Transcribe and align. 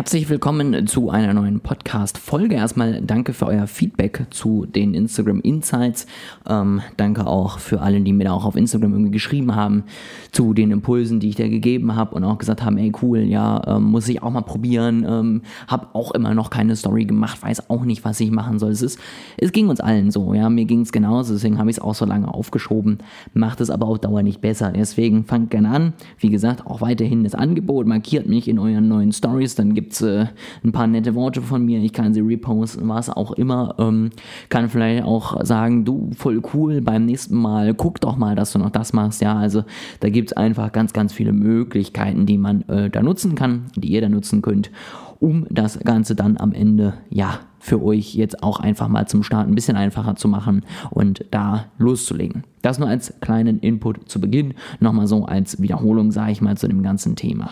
Herzlich 0.00 0.30
willkommen 0.30 0.86
zu 0.86 1.10
einer 1.10 1.34
neuen 1.34 1.60
Podcast-Folge. 1.60 2.54
Erstmal 2.54 3.02
danke 3.02 3.34
für 3.34 3.44
euer 3.44 3.66
Feedback 3.66 4.28
zu 4.30 4.64
den 4.64 4.94
Instagram 4.94 5.40
Insights. 5.42 6.06
Ähm, 6.48 6.80
danke 6.96 7.26
auch 7.26 7.58
für 7.58 7.82
alle, 7.82 8.00
die 8.00 8.14
mir 8.14 8.24
da 8.24 8.32
auch 8.32 8.46
auf 8.46 8.56
Instagram 8.56 8.92
irgendwie 8.92 9.10
geschrieben 9.10 9.54
haben 9.54 9.84
zu 10.32 10.54
den 10.54 10.70
Impulsen, 10.70 11.20
die 11.20 11.28
ich 11.28 11.34
da 11.34 11.48
gegeben 11.48 11.96
habe 11.96 12.14
und 12.14 12.24
auch 12.24 12.38
gesagt 12.38 12.64
haben, 12.64 12.78
ey 12.78 12.92
cool, 13.02 13.18
ja, 13.18 13.62
ähm, 13.66 13.82
muss 13.82 14.08
ich 14.08 14.22
auch 14.22 14.30
mal 14.30 14.40
probieren. 14.40 15.04
Ähm, 15.06 15.42
habe 15.68 15.88
auch 15.92 16.12
immer 16.12 16.32
noch 16.32 16.48
keine 16.48 16.76
Story 16.76 17.04
gemacht, 17.04 17.42
weiß 17.42 17.68
auch 17.68 17.84
nicht, 17.84 18.02
was 18.02 18.18
ich 18.20 18.30
machen 18.30 18.58
soll. 18.58 18.70
Es, 18.70 18.80
ist, 18.80 18.98
es 19.36 19.52
ging 19.52 19.68
uns 19.68 19.80
allen 19.80 20.10
so, 20.10 20.32
ja, 20.32 20.48
mir 20.48 20.64
ging 20.64 20.80
es 20.80 20.92
genauso, 20.92 21.34
deswegen 21.34 21.58
habe 21.58 21.68
ich 21.68 21.76
es 21.76 21.82
auch 21.82 21.94
so 21.94 22.06
lange 22.06 22.32
aufgeschoben, 22.32 23.00
macht 23.34 23.60
es 23.60 23.68
aber 23.68 23.86
auf 23.86 23.98
Dauer 23.98 24.22
nicht 24.22 24.40
besser. 24.40 24.72
Deswegen 24.72 25.26
fangt 25.26 25.50
gerne 25.50 25.68
an. 25.68 25.92
Wie 26.18 26.30
gesagt, 26.30 26.66
auch 26.66 26.80
weiterhin 26.80 27.22
das 27.22 27.34
Angebot, 27.34 27.86
markiert 27.86 28.26
mich 28.26 28.48
in 28.48 28.58
euren 28.58 28.88
neuen 28.88 29.12
Stories, 29.12 29.56
dann 29.56 29.74
gibt 29.74 29.89
es 29.92 30.02
äh, 30.02 30.26
ein 30.64 30.72
paar 30.72 30.86
nette 30.86 31.14
Worte 31.14 31.42
von 31.42 31.64
mir, 31.64 31.80
ich 31.80 31.92
kann 31.92 32.14
sie 32.14 32.20
reposten, 32.20 32.88
was 32.88 33.10
auch 33.10 33.32
immer. 33.32 33.74
Ähm, 33.78 34.10
kann 34.48 34.68
vielleicht 34.68 35.04
auch 35.04 35.44
sagen, 35.44 35.84
du, 35.84 36.10
voll 36.16 36.42
cool, 36.54 36.80
beim 36.80 37.04
nächsten 37.04 37.36
Mal 37.36 37.74
guck 37.74 38.00
doch 38.00 38.16
mal, 38.16 38.34
dass 38.34 38.52
du 38.52 38.58
noch 38.58 38.70
das 38.70 38.92
machst. 38.92 39.20
Ja, 39.20 39.36
also 39.36 39.64
da 40.00 40.08
gibt 40.08 40.30
es 40.30 40.36
einfach 40.36 40.72
ganz, 40.72 40.92
ganz 40.92 41.12
viele 41.12 41.32
Möglichkeiten, 41.32 42.26
die 42.26 42.38
man 42.38 42.62
äh, 42.68 42.90
da 42.90 43.02
nutzen 43.02 43.34
kann, 43.34 43.66
die 43.76 43.88
ihr 43.88 44.00
da 44.00 44.08
nutzen 44.08 44.42
könnt, 44.42 44.70
um 45.18 45.46
das 45.50 45.78
Ganze 45.80 46.14
dann 46.14 46.38
am 46.38 46.52
Ende, 46.52 46.94
ja, 47.10 47.40
für 47.60 47.82
euch 47.82 48.14
jetzt 48.14 48.42
auch 48.42 48.58
einfach 48.58 48.88
mal 48.88 49.06
zum 49.06 49.22
Start 49.22 49.46
ein 49.46 49.54
bisschen 49.54 49.76
einfacher 49.76 50.16
zu 50.16 50.28
machen 50.28 50.64
und 50.88 51.26
da 51.30 51.66
loszulegen. 51.78 52.44
Das 52.62 52.78
nur 52.78 52.88
als 52.88 53.12
kleinen 53.20 53.60
Input 53.60 54.08
zu 54.08 54.20
Beginn, 54.20 54.54
nochmal 54.80 55.06
so 55.06 55.26
als 55.26 55.60
Wiederholung, 55.60 56.10
sage 56.10 56.32
ich 56.32 56.40
mal, 56.40 56.56
zu 56.56 56.66
dem 56.68 56.82
ganzen 56.82 57.16
Thema. 57.16 57.50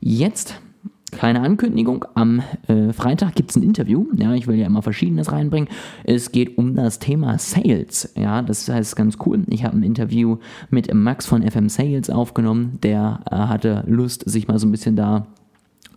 Jetzt 0.00 0.60
Kleine 1.16 1.40
Ankündigung, 1.40 2.04
am 2.12 2.42
äh, 2.68 2.92
Freitag 2.92 3.34
gibt 3.34 3.48
es 3.48 3.56
ein 3.56 3.62
Interview. 3.62 4.06
Ja, 4.16 4.34
ich 4.34 4.46
will 4.46 4.56
ja 4.56 4.66
immer 4.66 4.82
Verschiedenes 4.82 5.32
reinbringen. 5.32 5.70
Es 6.04 6.30
geht 6.30 6.58
um 6.58 6.74
das 6.74 6.98
Thema 6.98 7.38
Sales. 7.38 8.12
Ja, 8.18 8.42
das 8.42 8.68
heißt 8.68 8.94
ganz 8.96 9.16
cool. 9.24 9.42
Ich 9.48 9.64
habe 9.64 9.78
ein 9.78 9.82
Interview 9.82 10.36
mit 10.68 10.92
Max 10.92 11.24
von 11.24 11.42
FM 11.42 11.70
Sales 11.70 12.10
aufgenommen. 12.10 12.78
Der 12.82 13.20
äh, 13.30 13.34
hatte 13.34 13.82
Lust, 13.86 14.28
sich 14.28 14.46
mal 14.46 14.58
so 14.58 14.66
ein 14.66 14.72
bisschen 14.72 14.94
da 14.94 15.26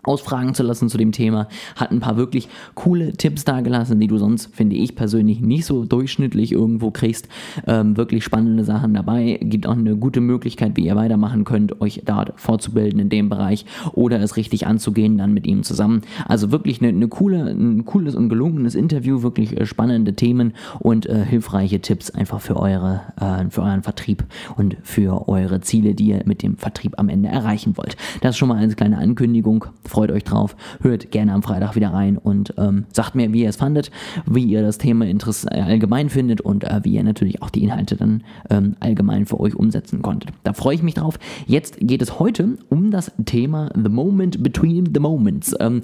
ausfragen 0.09 0.55
zu 0.55 0.63
lassen 0.63 0.89
zu 0.89 0.97
dem 0.97 1.11
Thema. 1.11 1.47
Hat 1.75 1.91
ein 1.91 1.99
paar 1.99 2.17
wirklich 2.17 2.49
coole 2.73 3.13
Tipps 3.13 3.45
dagelassen, 3.45 3.99
die 3.99 4.07
du 4.07 4.17
sonst, 4.17 4.53
finde 4.53 4.75
ich 4.75 4.95
persönlich, 4.95 5.39
nicht 5.39 5.65
so 5.65 5.85
durchschnittlich 5.85 6.51
irgendwo 6.51 6.89
kriegst. 6.89 7.27
Ähm, 7.67 7.95
wirklich 7.95 8.23
spannende 8.23 8.63
Sachen 8.63 8.93
dabei. 8.95 9.39
Gibt 9.41 9.67
auch 9.67 9.77
eine 9.77 9.95
gute 9.95 10.19
Möglichkeit, 10.19 10.75
wie 10.75 10.85
ihr 10.85 10.95
weitermachen 10.95 11.43
könnt, 11.43 11.79
euch 11.79 12.01
da 12.05 12.25
vorzubilden 12.35 12.99
in 12.99 13.09
dem 13.09 13.29
Bereich 13.29 13.65
oder 13.93 14.19
es 14.19 14.35
richtig 14.35 14.65
anzugehen, 14.65 15.17
dann 15.17 15.33
mit 15.33 15.45
ihm 15.45 15.63
zusammen. 15.63 16.01
Also 16.27 16.51
wirklich 16.51 16.81
eine, 16.81 16.89
eine 16.89 17.07
coole, 17.07 17.45
ein 17.51 17.85
cooles 17.85 18.15
und 18.15 18.29
gelungenes 18.29 18.73
Interview, 18.73 19.21
wirklich 19.21 19.59
äh, 19.59 19.65
spannende 19.65 20.15
Themen 20.15 20.53
und 20.79 21.05
äh, 21.05 21.23
hilfreiche 21.23 21.81
Tipps 21.81 22.09
einfach 22.09 22.41
für 22.41 22.57
eure, 22.57 23.01
äh, 23.21 23.49
für 23.49 23.61
euren 23.61 23.83
Vertrieb 23.83 24.25
und 24.57 24.75
für 24.81 25.27
eure 25.27 25.61
Ziele, 25.61 25.93
die 25.93 26.07
ihr 26.07 26.23
mit 26.25 26.41
dem 26.41 26.57
Vertrieb 26.57 26.95
am 26.97 27.09
Ende 27.09 27.29
erreichen 27.29 27.77
wollt. 27.77 27.95
Das 28.21 28.31
ist 28.31 28.37
schon 28.37 28.49
mal 28.49 28.57
eine 28.57 28.73
kleine 28.73 28.97
Ankündigung 28.97 29.65
freut 29.83 29.98
euch 29.99 30.23
drauf. 30.23 30.55
Hört 30.81 31.11
gerne 31.11 31.33
am 31.33 31.43
Freitag 31.43 31.75
wieder 31.75 31.93
rein 31.93 32.17
und 32.17 32.53
ähm, 32.57 32.85
sagt 32.93 33.15
mir, 33.15 33.33
wie 33.33 33.43
ihr 33.43 33.49
es 33.49 33.57
fandet, 33.57 33.91
wie 34.25 34.43
ihr 34.43 34.61
das 34.61 34.77
Thema 34.77 35.05
äh, 35.05 35.61
allgemein 35.61 36.09
findet 36.09 36.41
und 36.41 36.63
äh, 36.63 36.79
wie 36.83 36.93
ihr 36.93 37.03
natürlich 37.03 37.41
auch 37.41 37.49
die 37.49 37.63
Inhalte 37.63 37.95
dann 37.97 38.23
ähm, 38.49 38.75
allgemein 38.79 39.25
für 39.25 39.39
euch 39.39 39.55
umsetzen 39.55 40.01
konntet. 40.01 40.31
Da 40.43 40.53
freue 40.53 40.75
ich 40.75 40.83
mich 40.83 40.93
drauf. 40.93 41.19
Jetzt 41.45 41.77
geht 41.81 42.01
es 42.01 42.19
heute 42.19 42.57
um 42.69 42.91
das 42.91 43.11
Thema 43.25 43.69
The 43.75 43.89
Moment 43.89 44.41
Between 44.41 44.89
the 44.93 44.99
Moments. 44.99 45.55
Ähm, 45.59 45.81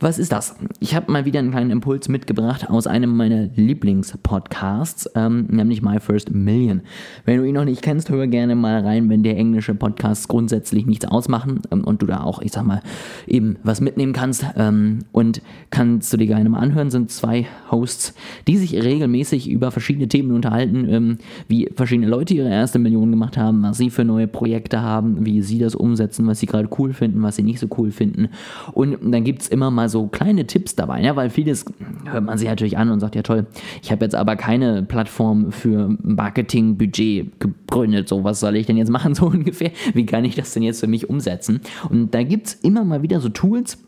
was 0.00 0.18
ist 0.18 0.32
das? 0.32 0.56
Ich 0.78 0.94
habe 0.94 1.12
mal 1.12 1.26
wieder 1.26 1.40
einen 1.40 1.50
kleinen 1.50 1.70
Impuls 1.70 2.08
mitgebracht 2.08 2.70
aus 2.70 2.86
einem 2.86 3.14
meiner 3.14 3.48
Lieblingspodcasts, 3.54 5.10
ähm, 5.14 5.46
nämlich 5.50 5.82
My 5.82 6.00
First 6.00 6.30
Million. 6.30 6.80
Wenn 7.26 7.36
du 7.36 7.44
ihn 7.44 7.54
noch 7.54 7.66
nicht 7.66 7.82
kennst, 7.82 8.08
hör 8.08 8.26
gerne 8.26 8.54
mal 8.54 8.80
rein, 8.80 9.10
wenn 9.10 9.22
dir 9.22 9.36
englische 9.36 9.74
Podcasts 9.74 10.26
grundsätzlich 10.26 10.86
nichts 10.86 11.04
ausmachen 11.04 11.60
ähm, 11.70 11.84
und 11.84 12.00
du 12.00 12.06
da 12.06 12.22
auch, 12.22 12.40
ich 12.40 12.52
sag 12.52 12.64
mal, 12.64 12.80
eben 13.26 13.56
was 13.62 13.82
mitnehmen 13.82 14.14
kannst. 14.14 14.46
Ähm, 14.56 15.00
und 15.12 15.42
kannst 15.70 16.10
du 16.14 16.16
dir 16.16 16.26
gerne 16.26 16.48
mal 16.48 16.60
anhören, 16.60 16.90
sind 16.90 17.10
zwei 17.10 17.46
Hosts, 17.70 18.14
die 18.48 18.56
sich 18.56 18.82
regelmäßig 18.82 19.50
über 19.50 19.70
verschiedene 19.70 20.08
Themen 20.08 20.32
unterhalten, 20.32 20.88
ähm, 20.88 21.18
wie 21.46 21.68
verschiedene 21.76 22.08
Leute 22.08 22.32
ihre 22.32 22.48
erste 22.48 22.78
Million 22.78 23.10
gemacht 23.10 23.36
haben, 23.36 23.62
was 23.62 23.76
sie 23.76 23.90
für 23.90 24.06
neue 24.06 24.28
Projekte 24.28 24.80
haben, 24.80 25.26
wie 25.26 25.42
sie 25.42 25.58
das 25.58 25.74
umsetzen, 25.74 26.26
was 26.26 26.40
sie 26.40 26.46
gerade 26.46 26.70
cool 26.78 26.94
finden, 26.94 27.22
was 27.22 27.36
sie 27.36 27.42
nicht 27.42 27.60
so 27.60 27.68
cool 27.76 27.90
finden. 27.90 28.30
Und 28.72 28.96
dann 29.02 29.24
gibt 29.24 29.42
es 29.42 29.48
immer 29.48 29.70
mal 29.70 29.89
so 29.90 30.06
kleine 30.06 30.46
Tipps 30.46 30.74
dabei, 30.74 31.02
ja, 31.02 31.16
weil 31.16 31.28
vieles 31.28 31.66
hört 32.10 32.24
man 32.24 32.38
sich 32.38 32.48
natürlich 32.48 32.78
an 32.78 32.90
und 32.90 33.00
sagt, 33.00 33.14
ja 33.14 33.22
toll, 33.22 33.46
ich 33.82 33.92
habe 33.92 34.04
jetzt 34.04 34.14
aber 34.14 34.36
keine 34.36 34.82
Plattform 34.82 35.52
für 35.52 35.96
Marketingbudget 36.02 37.40
gegründet, 37.40 38.08
so 38.08 38.24
was 38.24 38.40
soll 38.40 38.56
ich 38.56 38.66
denn 38.66 38.76
jetzt 38.76 38.90
machen, 38.90 39.14
so 39.16 39.26
ungefähr, 39.26 39.72
wie 39.92 40.06
kann 40.06 40.24
ich 40.24 40.34
das 40.34 40.54
denn 40.54 40.62
jetzt 40.62 40.80
für 40.80 40.86
mich 40.86 41.10
umsetzen? 41.10 41.60
Und 41.88 42.14
da 42.14 42.22
gibt 42.22 42.46
es 42.46 42.54
immer 42.54 42.84
mal 42.84 43.02
wieder 43.02 43.20
so 43.20 43.28
Tools, 43.28 43.78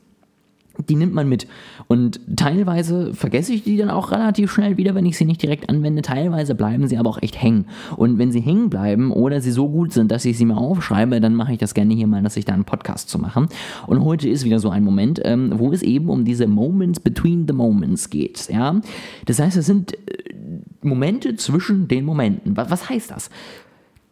die 0.88 0.96
nimmt 0.96 1.14
man 1.14 1.28
mit. 1.28 1.46
Und 1.88 2.20
teilweise 2.36 3.14
vergesse 3.14 3.52
ich 3.52 3.64
die 3.64 3.76
dann 3.76 3.90
auch 3.90 4.10
relativ 4.10 4.50
schnell 4.52 4.76
wieder, 4.76 4.94
wenn 4.94 5.06
ich 5.06 5.16
sie 5.16 5.24
nicht 5.24 5.42
direkt 5.42 5.68
anwende. 5.68 6.02
Teilweise 6.02 6.54
bleiben 6.54 6.88
sie 6.88 6.98
aber 6.98 7.10
auch 7.10 7.22
echt 7.22 7.40
hängen. 7.40 7.66
Und 7.96 8.18
wenn 8.18 8.32
sie 8.32 8.40
hängen 8.40 8.70
bleiben 8.70 9.12
oder 9.12 9.40
sie 9.40 9.50
so 9.50 9.68
gut 9.68 9.92
sind, 9.92 10.10
dass 10.10 10.24
ich 10.24 10.36
sie 10.38 10.46
mir 10.46 10.56
aufschreibe, 10.56 11.20
dann 11.20 11.34
mache 11.34 11.52
ich 11.52 11.58
das 11.58 11.74
gerne 11.74 11.94
hier 11.94 12.06
mal, 12.06 12.22
dass 12.22 12.36
ich 12.36 12.44
da 12.44 12.54
einen 12.54 12.64
Podcast 12.64 13.08
zu 13.08 13.18
machen. 13.18 13.48
Und 13.86 14.04
heute 14.04 14.28
ist 14.28 14.44
wieder 14.44 14.58
so 14.58 14.70
ein 14.70 14.84
Moment, 14.84 15.20
ähm, 15.24 15.52
wo 15.56 15.72
es 15.72 15.82
eben 15.82 16.08
um 16.08 16.24
diese 16.24 16.46
Moments 16.46 17.00
between 17.00 17.46
the 17.46 17.54
Moments 17.54 18.10
geht. 18.10 18.48
Ja? 18.48 18.80
Das 19.26 19.38
heißt, 19.38 19.56
es 19.56 19.66
sind 19.66 19.92
äh, 19.92 20.34
Momente 20.82 21.36
zwischen 21.36 21.88
den 21.88 22.04
Momenten. 22.04 22.56
Was, 22.56 22.70
was 22.70 22.88
heißt 22.88 23.10
das? 23.10 23.30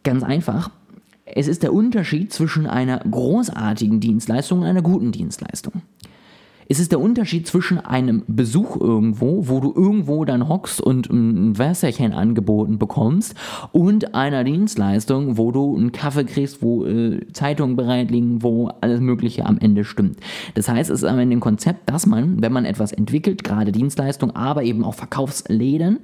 Ganz 0.03 0.22
einfach. 0.22 0.71
Es 1.32 1.47
ist 1.47 1.62
der 1.62 1.72
Unterschied 1.72 2.32
zwischen 2.32 2.66
einer 2.66 2.98
großartigen 2.98 4.00
Dienstleistung 4.00 4.60
und 4.60 4.66
einer 4.66 4.82
guten 4.82 5.12
Dienstleistung. 5.12 5.82
Es 6.73 6.79
ist 6.79 6.93
der 6.93 7.01
Unterschied 7.01 7.49
zwischen 7.49 7.79
einem 7.81 8.23
Besuch 8.29 8.81
irgendwo, 8.81 9.49
wo 9.49 9.59
du 9.59 9.73
irgendwo 9.75 10.25
dann 10.25 10.49
hockst 10.49 10.81
und 10.81 11.11
ein 11.11 11.59
Wässerchen 11.59 12.13
angeboten 12.13 12.79
bekommst, 12.79 13.35
und 13.73 14.15
einer 14.15 14.45
Dienstleistung, 14.45 15.37
wo 15.37 15.51
du 15.51 15.77
einen 15.77 15.91
Kaffee 15.91 16.23
kriegst, 16.23 16.63
wo 16.63 16.87
äh, 16.87 17.27
Zeitungen 17.33 17.75
bereit 17.75 18.13
liegen, 18.13 18.45
wo 18.45 18.69
alles 18.83 19.01
Mögliche 19.01 19.47
am 19.47 19.59
Ende 19.59 19.83
stimmt. 19.83 20.21
Das 20.55 20.69
heißt, 20.69 20.91
es 20.91 21.03
ist 21.03 21.09
am 21.09 21.19
Ende 21.19 21.39
ein 21.39 21.41
Konzept, 21.41 21.91
dass 21.91 22.07
man, 22.07 22.41
wenn 22.41 22.53
man 22.53 22.65
etwas 22.65 22.93
entwickelt, 22.93 23.43
gerade 23.43 23.73
Dienstleistungen, 23.73 24.37
aber 24.37 24.63
eben 24.63 24.85
auch 24.85 24.95
Verkaufsläden, 24.95 25.99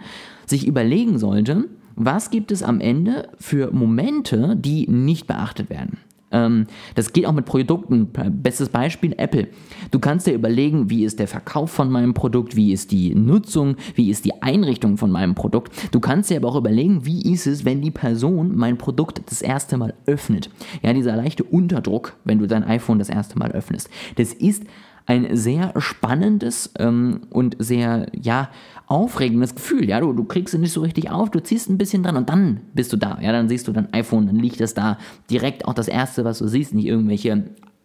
sich 0.46 0.66
überlegen 0.66 1.20
sollte, 1.20 1.66
was 1.94 2.30
gibt 2.30 2.50
es 2.50 2.64
am 2.64 2.80
Ende 2.80 3.28
für 3.38 3.70
Momente, 3.72 4.56
die 4.56 4.90
nicht 4.90 5.28
beachtet 5.28 5.70
werden. 5.70 5.98
Ähm, 6.30 6.66
das 6.94 7.12
geht 7.12 7.26
auch 7.26 7.32
mit 7.32 7.44
Produkten. 7.44 8.08
Bestes 8.42 8.68
Beispiel 8.68 9.14
Apple. 9.16 9.48
Du 9.90 9.98
kannst 9.98 10.26
dir 10.26 10.34
überlegen, 10.34 10.90
wie 10.90 11.04
ist 11.04 11.18
der 11.18 11.28
Verkauf 11.28 11.70
von 11.70 11.90
meinem 11.90 12.14
Produkt, 12.14 12.56
wie 12.56 12.72
ist 12.72 12.90
die 12.92 13.14
Nutzung, 13.14 13.76
wie 13.94 14.10
ist 14.10 14.24
die 14.24 14.42
Einrichtung 14.42 14.96
von 14.96 15.10
meinem 15.10 15.34
Produkt. 15.34 15.72
Du 15.92 16.00
kannst 16.00 16.30
dir 16.30 16.36
aber 16.38 16.48
auch 16.48 16.56
überlegen, 16.56 17.04
wie 17.04 17.32
ist 17.32 17.46
es, 17.46 17.64
wenn 17.64 17.80
die 17.80 17.90
Person 17.90 18.56
mein 18.56 18.78
Produkt 18.78 19.22
das 19.26 19.42
erste 19.42 19.76
Mal 19.76 19.94
öffnet. 20.06 20.50
Ja, 20.82 20.92
dieser 20.92 21.16
leichte 21.16 21.44
Unterdruck, 21.44 22.16
wenn 22.24 22.38
du 22.38 22.46
dein 22.46 22.64
iPhone 22.64 22.98
das 22.98 23.08
erste 23.08 23.38
Mal 23.38 23.52
öffnest. 23.52 23.88
Das 24.16 24.32
ist 24.32 24.64
ein 25.06 25.36
sehr 25.36 25.72
spannendes 25.78 26.72
ähm, 26.78 27.22
und 27.30 27.56
sehr, 27.58 28.06
ja, 28.12 28.50
aufregendes 28.86 29.54
Gefühl. 29.54 29.88
Ja, 29.88 30.00
du, 30.00 30.12
du 30.12 30.24
kriegst 30.24 30.54
es 30.54 30.60
nicht 30.60 30.72
so 30.72 30.80
richtig 30.82 31.10
auf, 31.10 31.30
du 31.30 31.42
ziehst 31.42 31.68
ein 31.68 31.78
bisschen 31.78 32.02
dran 32.02 32.16
und 32.16 32.28
dann 32.28 32.60
bist 32.74 32.92
du 32.92 32.96
da. 32.96 33.18
Ja, 33.20 33.32
dann 33.32 33.48
siehst 33.48 33.66
du 33.66 33.72
dein 33.72 33.92
iPhone, 33.92 34.26
dann 34.26 34.36
liegt 34.36 34.60
es 34.60 34.74
da 34.74 34.98
direkt 35.30 35.66
auch 35.66 35.74
das 35.74 35.88
erste, 35.88 36.24
was 36.24 36.38
du 36.38 36.46
siehst, 36.46 36.74
nicht 36.74 36.86
irgendwelche 36.86 37.44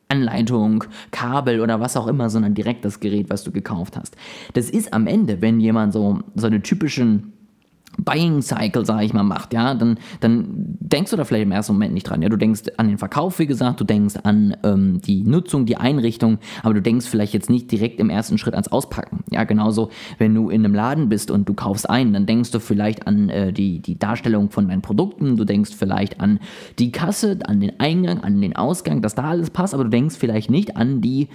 Anleitung, 0.09 0.83
Kabel 1.11 1.61
oder 1.61 1.79
was 1.79 1.95
auch 1.95 2.07
immer, 2.07 2.29
sondern 2.29 2.53
direkt 2.53 2.85
das 2.85 2.99
Gerät, 2.99 3.29
was 3.29 3.43
du 3.43 3.51
gekauft 3.51 3.97
hast. 3.97 4.15
Das 4.53 4.69
ist 4.69 4.93
am 4.93 5.07
Ende, 5.07 5.41
wenn 5.41 5.59
jemand 5.59 5.93
so, 5.93 6.19
so 6.35 6.47
eine 6.47 6.61
typischen 6.61 7.33
Buying 7.97 8.41
Cycle, 8.41 8.85
sage 8.85 9.05
ich 9.05 9.13
mal, 9.13 9.23
macht, 9.23 9.53
ja, 9.53 9.73
dann, 9.73 9.97
dann 10.19 10.45
denkst 10.79 11.11
du 11.11 11.17
da 11.17 11.23
vielleicht 11.23 11.45
im 11.45 11.51
ersten 11.51 11.73
Moment 11.73 11.93
nicht 11.93 12.03
dran. 12.03 12.21
Ja, 12.21 12.29
du 12.29 12.37
denkst 12.37 12.63
an 12.77 12.87
den 12.87 12.97
Verkauf, 12.97 13.39
wie 13.39 13.47
gesagt, 13.47 13.79
du 13.79 13.83
denkst 13.83 14.15
an 14.23 14.55
ähm, 14.63 15.01
die 15.01 15.23
Nutzung, 15.23 15.65
die 15.65 15.77
Einrichtung, 15.77 16.39
aber 16.63 16.73
du 16.73 16.81
denkst 16.81 17.07
vielleicht 17.07 17.33
jetzt 17.33 17.49
nicht 17.49 17.71
direkt 17.71 17.99
im 17.99 18.09
ersten 18.09 18.37
Schritt 18.37 18.53
ans 18.53 18.69
Auspacken. 18.69 19.23
Ja, 19.29 19.43
genauso, 19.43 19.89
wenn 20.17 20.33
du 20.33 20.49
in 20.49 20.65
einem 20.65 20.73
Laden 20.73 21.09
bist 21.09 21.31
und 21.31 21.47
du 21.47 21.53
kaufst 21.53 21.89
ein, 21.89 22.13
dann 22.13 22.25
denkst 22.25 22.51
du 22.51 22.59
vielleicht 22.59 23.07
an 23.07 23.29
äh, 23.29 23.53
die, 23.53 23.79
die 23.79 23.99
Darstellung 23.99 24.49
von 24.49 24.67
deinen 24.67 24.81
Produkten, 24.81 25.37
du 25.37 25.45
denkst 25.45 25.71
vielleicht 25.77 26.19
an 26.19 26.39
die 26.79 26.91
Kasse, 26.91 27.39
an 27.45 27.59
den 27.59 27.79
Eingang, 27.79 28.21
an 28.21 28.41
den 28.41 28.55
Ausgang, 28.55 29.01
dass 29.01 29.15
da 29.15 29.23
alles 29.23 29.49
passt, 29.49 29.73
aber 29.73 29.83
du 29.83 29.89
denkst 29.89 30.15
vielleicht 30.17 30.49
nicht 30.49 30.77
an 30.77 31.01
die 31.01 31.27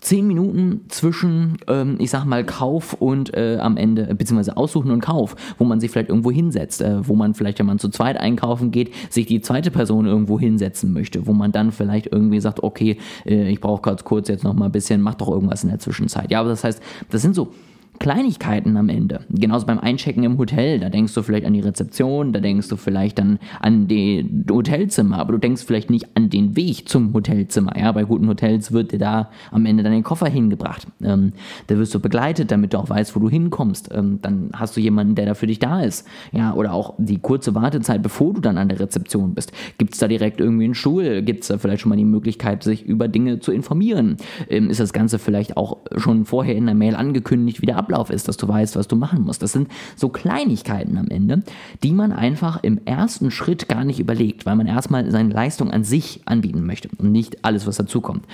zehn 0.00 0.26
Minuten 0.26 0.82
zwischen, 0.88 1.58
ähm, 1.68 1.96
ich 1.98 2.10
sag 2.10 2.24
mal, 2.24 2.44
Kauf 2.44 2.94
und 2.94 3.34
äh, 3.34 3.58
am 3.60 3.76
Ende, 3.76 4.14
beziehungsweise 4.14 4.56
Aussuchen 4.56 4.90
und 4.90 5.00
Kauf, 5.00 5.36
wo 5.58 5.64
man 5.64 5.80
sich 5.80 5.90
vielleicht 5.90 6.08
irgendwo 6.08 6.30
hinsetzt, 6.30 6.82
äh, 6.82 7.06
wo 7.06 7.14
man 7.14 7.34
vielleicht, 7.34 7.58
wenn 7.58 7.66
man 7.66 7.78
zu 7.78 7.88
zweit 7.88 8.16
einkaufen 8.16 8.70
geht, 8.70 8.92
sich 9.10 9.26
die 9.26 9.40
zweite 9.40 9.70
Person 9.70 10.06
irgendwo 10.06 10.38
hinsetzen 10.38 10.92
möchte, 10.92 11.26
wo 11.26 11.32
man 11.32 11.52
dann 11.52 11.72
vielleicht 11.72 12.06
irgendwie 12.12 12.40
sagt, 12.40 12.62
okay, 12.62 12.98
äh, 13.24 13.50
ich 13.50 13.60
brauche 13.60 13.82
ganz 13.82 14.04
kurz 14.04 14.28
jetzt 14.28 14.44
noch 14.44 14.54
mal 14.54 14.66
ein 14.66 14.72
bisschen, 14.72 15.00
mach 15.02 15.14
doch 15.14 15.28
irgendwas 15.28 15.64
in 15.64 15.70
der 15.70 15.78
Zwischenzeit. 15.78 16.30
Ja, 16.30 16.40
aber 16.40 16.50
das 16.50 16.64
heißt, 16.64 16.82
das 17.10 17.22
sind 17.22 17.34
so 17.34 17.52
Kleinigkeiten 17.98 18.76
am 18.76 18.88
Ende. 18.88 19.20
Genauso 19.30 19.66
beim 19.66 19.78
Einchecken 19.78 20.22
im 20.24 20.38
Hotel, 20.38 20.78
da 20.80 20.88
denkst 20.88 21.14
du 21.14 21.22
vielleicht 21.22 21.46
an 21.46 21.52
die 21.52 21.60
Rezeption, 21.60 22.32
da 22.32 22.40
denkst 22.40 22.68
du 22.68 22.76
vielleicht 22.76 23.18
dann 23.18 23.38
an 23.60 23.88
die 23.88 24.44
Hotelzimmer, 24.50 25.18
aber 25.18 25.32
du 25.32 25.38
denkst 25.38 25.64
vielleicht 25.64 25.90
nicht 25.90 26.16
an 26.16 26.30
den 26.30 26.56
Weg 26.56 26.88
zum 26.88 27.12
Hotelzimmer. 27.12 27.76
Ja, 27.78 27.92
bei 27.92 28.04
guten 28.04 28.28
Hotels 28.28 28.72
wird 28.72 28.92
dir 28.92 28.98
da 28.98 29.30
am 29.50 29.66
Ende 29.66 29.82
dein 29.82 30.02
Koffer 30.02 30.28
hingebracht. 30.28 30.86
Ähm, 31.02 31.32
da 31.66 31.76
wirst 31.78 31.94
du 31.94 32.00
begleitet, 32.00 32.50
damit 32.50 32.72
du 32.72 32.78
auch 32.78 32.88
weißt, 32.88 33.14
wo 33.16 33.20
du 33.20 33.28
hinkommst. 33.28 33.90
Ähm, 33.92 34.18
dann 34.22 34.50
hast 34.54 34.76
du 34.76 34.80
jemanden, 34.80 35.14
der 35.14 35.26
da 35.26 35.34
für 35.34 35.46
dich 35.46 35.58
da 35.58 35.80
ist. 35.82 36.06
Ja, 36.32 36.54
oder 36.54 36.72
auch 36.72 36.94
die 36.98 37.18
kurze 37.18 37.54
Wartezeit, 37.54 38.02
bevor 38.02 38.34
du 38.34 38.40
dann 38.40 38.58
an 38.58 38.68
der 38.68 38.80
Rezeption 38.80 39.34
bist. 39.34 39.52
Gibt 39.78 39.94
es 39.94 40.00
da 40.00 40.08
direkt 40.08 40.40
irgendwie 40.40 40.64
einen 40.64 40.74
Stuhl? 40.74 41.22
Gibt 41.22 41.42
es 41.42 41.48
da 41.48 41.58
vielleicht 41.58 41.82
schon 41.82 41.90
mal 41.90 41.96
die 41.96 42.04
Möglichkeit, 42.04 42.62
sich 42.62 42.84
über 42.84 43.08
Dinge 43.08 43.40
zu 43.40 43.52
informieren? 43.52 44.16
Ähm, 44.48 44.70
ist 44.70 44.80
das 44.80 44.92
Ganze 44.92 45.18
vielleicht 45.18 45.56
auch 45.56 45.78
schon 45.96 46.24
vorher 46.24 46.54
in 46.54 46.66
der 46.66 46.74
Mail 46.74 46.94
angekündigt, 46.94 47.62
wie 47.62 47.66
der 47.66 47.76
Ablauf 47.86 48.10
ist, 48.10 48.26
dass 48.26 48.36
du 48.36 48.48
weißt, 48.48 48.74
was 48.74 48.88
du 48.88 48.96
machen 48.96 49.22
musst. 49.22 49.42
Das 49.42 49.52
sind 49.52 49.68
so 49.94 50.08
Kleinigkeiten 50.08 50.98
am 50.98 51.06
Ende, 51.06 51.42
die 51.84 51.92
man 51.92 52.12
einfach 52.12 52.62
im 52.64 52.80
ersten 52.84 53.30
Schritt 53.30 53.68
gar 53.68 53.84
nicht 53.84 54.00
überlegt, 54.00 54.44
weil 54.44 54.56
man 54.56 54.66
erstmal 54.66 55.08
seine 55.12 55.32
Leistung 55.32 55.70
an 55.70 55.84
sich 55.84 56.20
anbieten 56.24 56.66
möchte 56.66 56.88
und 56.98 57.12
nicht 57.12 57.44
alles, 57.44 57.66
was 57.66 57.76
dazukommt. 57.76 58.24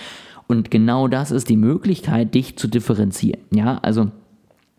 Und 0.46 0.70
genau 0.70 1.06
das 1.06 1.30
ist 1.30 1.50
die 1.50 1.56
Möglichkeit, 1.56 2.34
dich 2.34 2.56
zu 2.56 2.66
differenzieren. 2.66 3.40
Ja, 3.50 3.78
also 3.82 4.10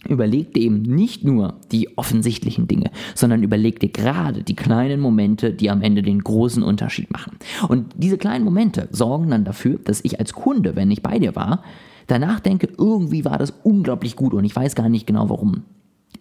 Überleg 0.10 0.54
dir 0.54 0.64
eben 0.64 0.82
nicht 0.82 1.24
nur 1.24 1.54
die 1.72 1.98
offensichtlichen 1.98 2.68
Dinge, 2.68 2.92
sondern 3.16 3.42
überleg 3.42 3.80
dir 3.80 3.88
gerade 3.88 4.44
die 4.44 4.54
kleinen 4.54 5.00
Momente, 5.00 5.54
die 5.54 5.70
am 5.70 5.82
Ende 5.82 6.02
den 6.02 6.20
großen 6.20 6.62
Unterschied 6.62 7.10
machen. 7.10 7.38
Und 7.70 7.94
diese 7.96 8.18
kleinen 8.18 8.44
Momente 8.44 8.90
sorgen 8.92 9.30
dann 9.30 9.46
dafür, 9.46 9.80
dass 9.82 10.04
ich 10.04 10.20
als 10.20 10.34
Kunde, 10.34 10.76
wenn 10.76 10.92
ich 10.92 11.04
bei 11.04 11.20
dir 11.20 11.38
war, 11.38 11.64
danach 12.08 12.40
denke, 12.40 12.68
irgendwie 12.78 13.26
war 13.26 13.38
das 13.38 13.52
unglaublich 13.64 14.16
gut 14.16 14.34
und 14.34 14.44
ich 14.44 14.56
weiß 14.56 14.76
gar 14.76 14.90
nicht 14.90 15.08
genau 15.08 15.30
warum. 15.30 15.64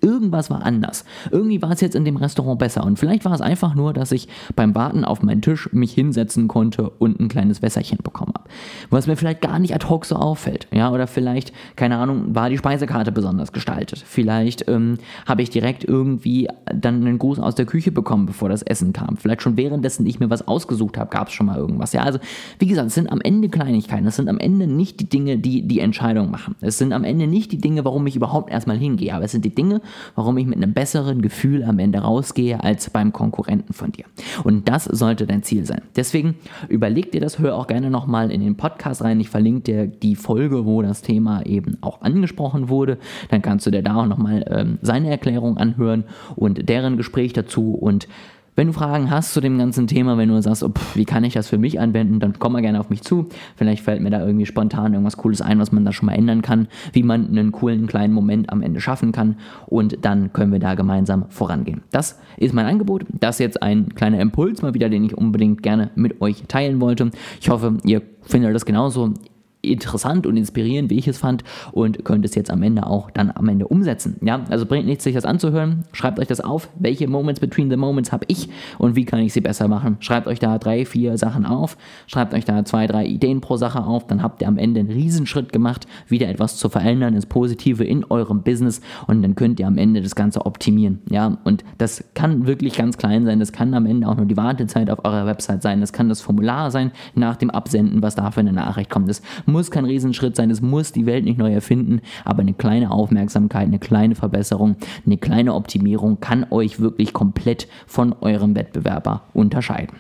Irgendwas 0.03 0.51
war 0.51 0.65
anders. 0.65 1.05
Irgendwie 1.31 1.63
war 1.63 1.71
es 1.71 1.81
jetzt 1.81 1.95
in 1.95 2.05
dem 2.05 2.17
Restaurant 2.17 2.59
besser. 2.59 2.85
Und 2.85 2.99
vielleicht 2.99 3.25
war 3.25 3.33
es 3.33 3.41
einfach 3.41 3.75
nur, 3.75 3.93
dass 3.93 4.13
ich 4.13 4.29
beim 4.57 4.75
Warten 4.75 5.05
auf 5.05 5.23
meinen 5.23 5.43
Tisch 5.43 5.73
mich 5.73 5.93
hinsetzen 5.93 6.49
konnte 6.49 6.91
und 6.91 7.21
ein 7.21 7.29
kleines 7.29 7.63
Wässerchen 7.63 7.99
bekommen 8.03 8.33
habe. 8.35 8.49
Was 8.91 9.07
mir 9.07 9.17
vielleicht 9.17 9.41
gar 9.41 9.61
nicht 9.61 9.75
ad 9.75 9.87
hoc 9.89 10.05
so 10.05 10.17
auffällt. 10.17 10.67
Ja, 10.73 10.91
oder 10.91 11.07
vielleicht, 11.07 11.53
keine 11.77 11.99
Ahnung, 11.99 12.35
war 12.35 12.51
die 12.51 12.59
Speisekarte 12.59 13.13
besonders 13.13 13.53
gestaltet. 13.53 14.03
Vielleicht 14.05 14.69
ähm, 14.69 14.99
habe 15.27 15.43
ich 15.43 15.51
direkt 15.51 15.85
irgendwie 15.85 16.49
dann 16.75 17.07
einen 17.07 17.19
Gruß 17.19 17.39
aus 17.39 17.55
der 17.55 17.67
Küche 17.67 17.93
bekommen, 17.93 18.27
bevor 18.27 18.49
das 18.49 18.63
Essen 18.63 18.93
kam. 18.93 19.17
Vielleicht 19.17 19.43
schon 19.43 19.57
währenddessen 19.57 20.05
ich 20.07 20.19
mir 20.19 20.31
was 20.31 20.49
ausgesucht 20.49 20.99
habe, 20.99 21.11
gab 21.11 21.29
es 21.29 21.35
schon 21.35 21.47
mal 21.47 21.59
irgendwas. 21.59 21.93
Ja, 21.93 22.03
also 22.03 22.19
wie 22.59 22.67
gesagt, 22.67 22.89
es 22.89 22.95
sind 22.95 23.11
am 23.11 23.21
Ende 23.21 23.49
Kleinigkeiten. 23.49 24.07
Es 24.07 24.17
sind 24.17 24.29
am 24.29 24.39
Ende 24.39 24.67
nicht 24.67 24.99
die 24.99 25.09
Dinge, 25.09 25.39
die 25.39 25.63
die 25.63 25.79
Entscheidung 25.79 26.31
machen. 26.31 26.57
Es 26.61 26.79
sind 26.79 26.93
am 26.93 27.05
Ende 27.05 27.29
nicht 27.29 27.53
die 27.53 27.59
Dinge, 27.59 27.85
warum 27.85 28.07
ich 28.07 28.17
überhaupt 28.17 28.51
erstmal 28.51 28.79
hingehe. 28.79 29.15
Aber 29.15 29.25
es 29.25 29.33
sind 29.33 29.45
die 29.45 29.55
Dinge, 29.55 29.81
warum 30.15 30.37
ich 30.39 30.47
mit 30.47 30.57
einem 30.57 30.73
besseren 30.73 31.23
Gefühl 31.23 31.65
am 31.65 31.79
Ende 31.79 32.01
rausgehe 32.01 32.63
als 32.63 32.91
beim 32.91 33.13
Konkurrenten 33.13 33.73
von 33.73 33.93
dir. 33.93 34.05
Und 34.45 34.69
das 34.69 34.85
sollte 34.85 35.27
dein 35.27 35.43
Ziel 35.43 35.67
sein. 35.67 35.83
Deswegen 35.97 36.37
überleg 36.69 37.13
dir 37.13 37.21
das, 37.21 37.39
hör 37.39 37.57
auch 37.57 37.67
gerne 37.67 37.91
nochmal 37.91 38.31
in 38.31 38.41
den 38.41 38.57
Podcast 38.57 39.03
rein. 39.03 39.21
Ich 39.21 39.31
verlinke 39.31 39.61
dir 39.63 39.87
die 39.87 40.17
Folge, 40.17 40.67
wo 40.67 40.83
das 40.83 41.03
Thema 41.03 41.45
eben 41.47 41.79
auch 41.81 42.03
angesprochen 42.03 42.69
wurde. 42.69 42.99
Dann 43.31 43.43
kannst 43.43 43.67
du 43.67 43.71
dir 43.71 43.83
da 43.83 43.97
auch 43.97 44.07
nochmal 44.07 44.45
ähm, 44.49 44.79
seine 44.83 45.11
Erklärung 45.11 45.57
anhören 45.59 46.05
und 46.37 46.69
deren 46.69 46.97
Gespräch 46.97 47.33
dazu 47.33 47.75
und 47.75 48.09
wenn 48.55 48.67
du 48.67 48.73
Fragen 48.73 49.11
hast 49.11 49.33
zu 49.33 49.41
dem 49.41 49.59
ganzen 49.59 49.87
Thema, 49.87 50.19
wenn 50.19 50.29
du 50.29 50.41
sagst, 50.43 50.63
oh, 50.63 50.69
pff, 50.69 50.97
wie 50.97 51.05
kann 51.05 51.25
ich 51.25 51.35
das 51.35 51.49
für 51.49 51.59
mich 51.59 51.81
anwenden, 51.81 52.21
dann 52.21 52.39
komm 52.39 52.53
mal 52.53 52.61
gerne 52.61 52.81
auf 52.81 52.91
mich 52.91 53.03
zu. 53.03 53.29
Vielleicht 53.57 53.83
fällt 53.83 54.03
mir 54.03 54.11
da 54.11 54.25
irgendwie 54.25 54.47
spontan 54.47 54.93
irgendwas 54.93 55.17
Cooles 55.17 55.41
ein, 55.41 55.59
was 55.59 55.73
man 55.73 55.85
da 55.85 55.93
schon 55.93 56.07
mal 56.07 56.15
ändern 56.15 56.43
kann, 56.43 56.69
wie 56.93 57.03
man 57.03 57.29
einen 57.29 57.53
coolen 57.53 57.87
kleinen 57.87 58.13
Moment 58.13 58.51
am 58.51 58.63
Ende 58.63 58.81
schaffen 58.81 59.13
kann 59.13 59.37
und 59.67 60.05
dann 60.05 60.33
können 60.33 60.53
wir 60.53 60.59
da 60.59 60.75
gemeinsam 60.75 61.27
vorangehen. 61.31 61.83
Das 61.91 62.19
ist 62.37 62.55
mein 62.55 62.67
Angebot. 62.67 63.07
Das 63.11 63.37
ist 63.37 63.41
jetzt 63.41 63.63
ein 63.63 63.95
kleiner 63.95 64.21
Impuls 64.21 64.63
mal 64.63 64.75
wieder, 64.75 64.89
den 64.89 65.05
ich 65.05 65.17
unbedingt 65.17 65.63
gerne 65.63 65.91
mit 65.95 66.21
euch 66.21 66.45
teilen 66.49 66.81
wollte. 66.81 67.11
Ich 67.41 67.49
hoffe, 67.49 67.79
ihr 67.85 68.03
findet 68.23 68.55
das 68.55 68.67
genauso 68.67 69.15
interessant 69.63 70.27
und 70.27 70.37
inspirierend, 70.37 70.91
wie 70.91 70.99
ich 70.99 71.09
es 71.09 71.19
fand, 71.19 71.45
und 71.73 72.05
könnt 72.05 72.25
es 72.25 72.35
jetzt 72.35 72.51
am 72.51 72.63
Ende 72.63 72.87
auch 72.87 73.11
dann 73.11 73.31
am 73.35 73.49
Ende 73.49 73.69
umsetzen. 73.69 74.17
Ja, 74.21 74.41
also 74.51 74.67
bringt 74.67 74.87
nichts, 74.87 75.05
sich 75.05 75.15
das 75.15 75.25
anzuhören. 75.25 75.85
Schreibt 75.93 76.19
euch 76.19 76.27
das 76.27 76.41
auf. 76.41 76.69
Welche 76.79 77.09
Moments 77.09 77.41
between 77.41 77.71
the 77.71 77.77
Moments 77.77 78.13
habe 78.13 78.25
ich 78.29 78.49
und 78.79 78.97
wie 78.97 79.05
kann 79.05 79.21
ich 79.21 79.33
sie 79.33 79.41
besser 79.41 79.69
machen? 79.69 79.97
Schreibt 80.01 80.27
euch 80.27 80.39
da 80.39 80.59
drei, 80.59 80.85
vier 80.85 81.17
Sachen 81.17 81.47
auf. 81.47 81.77
Schreibt 82.07 82.35
euch 82.35 82.45
da 82.45 82.65
zwei, 82.65 82.87
drei 82.87 83.07
Ideen 83.07 83.41
pro 83.41 83.57
Sache 83.57 83.85
auf. 83.85 84.07
Dann 84.07 84.23
habt 84.23 84.43
ihr 84.43 84.49
am 84.49 84.59
Ende 84.59 84.81
einen 84.81 84.91
Riesenschritt 84.91 85.53
gemacht, 85.53 85.87
wieder 86.09 86.29
etwas 86.29 86.57
zu 86.57 86.69
verändern, 86.69 87.15
ins 87.15 87.27
Positive 87.27 87.85
in 87.85 88.05
eurem 88.05 88.43
Business 88.43 88.81
und 89.07 89.23
dann 89.23 89.35
könnt 89.35 89.61
ihr 89.61 89.67
am 89.67 89.79
Ende 89.79 90.03
das 90.03 90.15
Ganze 90.15 90.45
optimieren. 90.45 91.01
Ja, 91.11 91.39
und 91.45 91.65
das 91.79 92.05
kann 92.15 92.47
wirklich 92.47 92.75
ganz 92.77 92.99
klein 92.99 93.25
sein. 93.25 93.39
Das 93.39 93.53
kann 93.53 93.75
am 93.75 93.87
Ende 93.87 94.09
auch 94.09 94.17
nur 94.17 94.27
die 94.27 94.37
Wartezeit 94.37 94.91
auf 94.91 95.05
eurer 95.05 95.27
Website 95.27 95.63
sein. 95.63 95.81
Das 95.81 95.93
kann 95.93 96.09
das 96.09 96.21
Formular 96.21 96.71
sein 96.71 96.91
nach 97.15 97.37
dem 97.37 97.51
Absenden, 97.51 98.03
was 98.03 98.15
da 98.15 98.31
für 98.31 98.41
eine 98.41 98.53
Nachricht 98.53 98.91
kommt. 98.91 99.09
Das 99.09 99.23
muss 99.53 99.71
kein 99.71 99.85
Riesenschritt 99.85 100.35
sein, 100.37 100.51
es 100.51 100.61
muss 100.61 100.93
die 100.93 101.07
Welt 101.07 101.25
nicht 101.25 101.39
neu 101.39 101.53
erfinden, 101.53 102.01
aber 102.25 102.41
eine 102.41 102.55
kleine 102.55 102.91
Aufmerksamkeit, 102.91 103.67
eine 103.67 103.79
kleine 103.79 104.15
Verbesserung, 104.15 104.77
eine 105.07 105.19
kleine 105.19 105.55
Optimierung 105.55 106.21
kann 106.21 106.47
euch 106.51 106.81
wirklich 106.81 107.13
komplett 107.13 107.69
von 107.87 108.15
eurem 108.21 108.55
Wettbewerber 108.57 109.23
unterscheiden. 109.35 109.97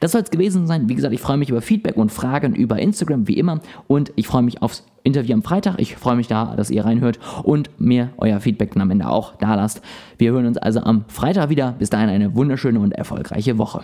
Das 0.00 0.12
soll 0.12 0.22
es 0.22 0.30
gewesen 0.30 0.66
sein. 0.66 0.88
Wie 0.88 0.94
gesagt, 0.94 1.14
ich 1.14 1.20
freue 1.20 1.36
mich 1.36 1.48
über 1.48 1.62
Feedback 1.62 1.96
und 1.96 2.12
Fragen 2.12 2.54
über 2.54 2.78
Instagram, 2.78 3.26
wie 3.28 3.38
immer. 3.38 3.60
Und 3.86 4.12
ich 4.16 4.26
freue 4.26 4.42
mich 4.42 4.60
aufs 4.60 4.84
Interview 5.02 5.34
am 5.34 5.42
Freitag. 5.42 5.76
Ich 5.78 5.96
freue 5.96 6.16
mich 6.16 6.28
da, 6.28 6.54
dass 6.56 6.70
ihr 6.70 6.84
reinhört 6.84 7.18
und 7.42 7.70
mir 7.78 8.10
euer 8.18 8.40
Feedback 8.40 8.72
dann 8.72 8.82
am 8.82 8.90
Ende 8.90 9.08
auch 9.08 9.34
da 9.36 9.54
lasst. 9.54 9.80
Wir 10.18 10.32
hören 10.32 10.46
uns 10.46 10.58
also 10.58 10.80
am 10.80 11.04
Freitag 11.08 11.48
wieder. 11.48 11.72
Bis 11.78 11.90
dahin 11.90 12.08
eine 12.08 12.34
wunderschöne 12.34 12.78
und 12.80 12.92
erfolgreiche 12.92 13.56
Woche. 13.58 13.82